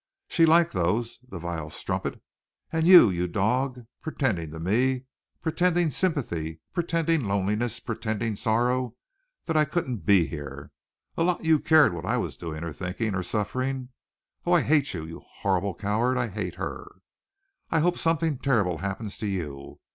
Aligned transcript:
She'd 0.27 0.47
like 0.47 0.71
those, 0.71 1.19
the 1.29 1.37
vile 1.37 1.69
strumpet! 1.69 2.23
And 2.73 2.87
you, 2.87 3.11
you 3.11 3.27
dog, 3.27 3.85
pretending 4.01 4.49
to 4.49 4.59
me 4.59 5.03
pretending 5.43 5.91
sympathy, 5.91 6.59
pretending 6.73 7.25
loneliness, 7.25 7.79
pretending 7.79 8.35
sorrow 8.35 8.95
that 9.45 9.55
I 9.55 9.63
couldn't 9.63 9.97
be 10.03 10.25
here! 10.25 10.71
A 11.17 11.21
lot 11.21 11.45
you 11.45 11.59
cared 11.59 11.93
what 11.93 12.07
I 12.07 12.17
was 12.17 12.35
doing 12.35 12.63
or 12.63 12.73
thinking 12.73 13.13
or 13.13 13.21
suffering. 13.21 13.89
Oh, 14.43 14.53
I 14.53 14.61
hate 14.61 14.95
you, 14.95 15.05
you 15.05 15.19
horrible 15.19 15.75
coward! 15.75 16.17
I 16.17 16.29
hate 16.29 16.55
her! 16.55 16.89
I 17.69 17.79
hope 17.81 17.95
something 17.95 18.39
terrible 18.39 18.79
happens 18.79 19.19
to 19.19 19.27
you. 19.27 19.79